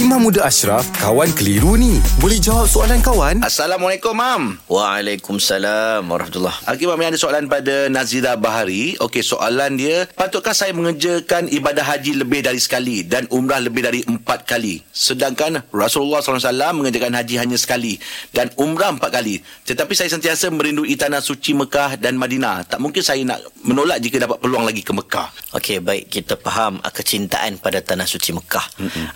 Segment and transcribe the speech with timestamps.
[0.00, 2.00] Imam Muda Ashraf, kawan keliru ni.
[2.24, 3.44] Boleh jawab soalan kawan?
[3.44, 4.56] Assalamualaikum, Mam.
[4.64, 8.96] Waalaikumsalam warahmatullahi Okey, Mam, yang ada soalan pada Nazira Bahari.
[8.96, 14.00] Okey, soalan dia, patutkah saya mengerjakan ibadah haji lebih dari sekali dan umrah lebih dari
[14.00, 14.80] empat kali?
[14.88, 16.48] Sedangkan Rasulullah SAW
[16.80, 18.00] mengerjakan haji hanya sekali
[18.32, 19.44] dan umrah empat kali.
[19.68, 22.64] Tetapi saya sentiasa merindui tanah suci Mekah dan Madinah.
[22.64, 25.28] Tak mungkin saya nak menolak jika dapat peluang lagi ke Mekah.
[25.60, 28.64] Okey, baik kita faham kecintaan pada tanah suci Mekah.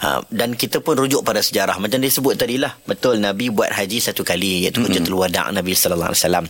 [0.05, 2.75] Uh, dan kita pun rujuk pada sejarah macam dia sebut tadi lah.
[2.89, 6.45] Betul Nabi buat haji satu kali iaitu hujjatul wada' Nabi sallallahu alaihi wasallam.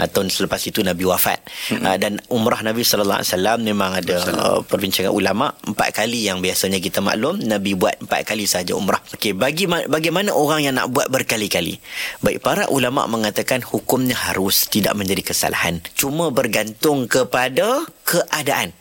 [0.00, 1.38] Uh, tahun selepas itu Nabi wafat.
[1.74, 6.40] Uh, dan umrah Nabi sallallahu alaihi wasallam memang ada uh, perbincangan ulama empat kali yang
[6.40, 9.02] biasanya kita maklum Nabi buat empat kali saja umrah.
[9.14, 11.76] Okey, bagi bagaimana orang yang nak buat berkali-kali?
[12.24, 15.82] Baik para ulama mengatakan hukumnya harus tidak menjadi kesalahan.
[15.98, 18.72] Cuma bergantung kepada keadaan.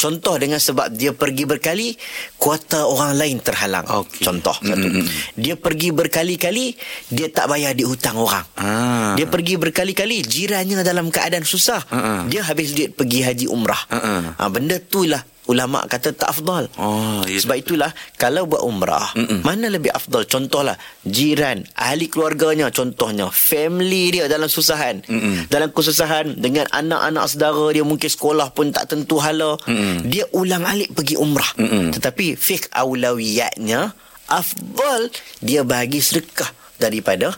[0.00, 1.92] Contoh dengan sebab dia pergi berkali,
[2.40, 3.84] kuota orang lain terhalang.
[3.84, 4.24] Okey.
[4.24, 4.88] Contoh satu.
[5.36, 6.72] Dia pergi berkali-kali,
[7.12, 8.48] dia tak bayar di hutang orang.
[8.56, 9.12] Ah.
[9.20, 11.84] Dia pergi berkali-kali, jirannya dalam keadaan susah.
[11.92, 12.24] Ah.
[12.32, 13.84] Dia habis duit pergi haji umrah.
[13.92, 14.40] Ah.
[14.40, 15.20] Ha, benda tu lah
[15.50, 16.70] ulama kata tak afdal.
[16.78, 17.42] Oh, ya.
[17.42, 19.42] Sebab itulah kalau buat umrah, Mm-mm.
[19.42, 20.22] mana lebih afdal?
[20.24, 25.02] Contohlah jiran, ahli keluarganya, contohnya family dia dalam susahan.
[25.02, 25.50] Mm-mm.
[25.50, 29.58] Dalam kesusahan dengan anak-anak saudara dia mungkin sekolah pun tak tentu hala.
[29.66, 30.06] Mm-mm.
[30.06, 31.50] Dia ulang alik pergi umrah.
[31.58, 31.90] Mm-mm.
[31.90, 33.90] Tetapi fiqh aulawiyatnya
[34.30, 35.10] afdal
[35.42, 36.46] dia bagi sedekah
[36.78, 37.34] daripada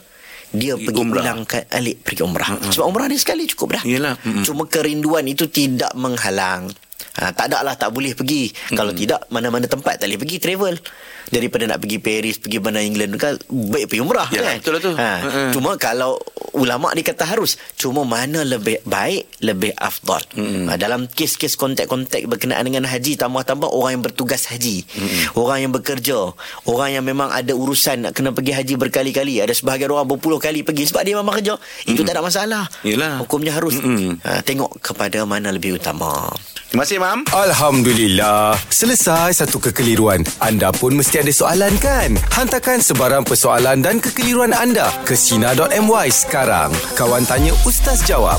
[0.53, 1.23] dia Pergi pergi umrah.
[1.25, 2.49] ulangkan alik pergi umrah.
[2.61, 3.83] Sebab umrah ni sekali cukup dah.
[3.83, 4.13] Yelah.
[4.21, 4.45] Mm-mm.
[4.45, 6.69] Cuma kerinduan itu tidak menghalang.
[7.13, 8.49] Ha, tak ada lah tak boleh pergi.
[8.49, 8.77] Hmm.
[8.79, 10.75] Kalau tidak mana-mana tempat tak boleh pergi travel.
[11.23, 14.57] Daripada nak pergi Paris, pergi mana England kan baik pergi umrah Yalah, kan.
[14.59, 14.91] betul lah tu.
[14.93, 15.49] Ha, Mm-mm.
[15.55, 16.19] cuma kalau
[16.53, 20.21] ulama dia kata harus, cuma mana lebih baik, lebih afdal.
[20.69, 24.85] Ha, dalam kes-kes kontak-kontak berkenaan dengan haji tambah-tambah orang yang bertugas haji.
[25.33, 26.37] Orang yang bekerja,
[26.69, 30.61] orang yang memang ada urusan nak kena pergi haji berkali-kali, ada sebahagian orang berpuluh kali
[30.61, 31.57] pergi sebab dia memang kerja.
[31.87, 32.67] Itu tak ada masalah.
[32.85, 33.17] Yelah.
[33.25, 34.21] Hukumnya harus Mm-mm.
[34.21, 36.29] ha, tengok kepada mana lebih utama.
[36.73, 37.21] Terima kasih, Mam.
[37.29, 38.57] Alhamdulillah.
[38.65, 40.25] Selesai satu kekeliruan.
[40.41, 42.17] Anda pun mesti ada soalan kan?
[42.33, 46.73] Hantarkan sebarang persoalan dan kekeliruan anda ke Sina.my sekarang.
[46.97, 48.31] Kawan tanya Ustaz jawab.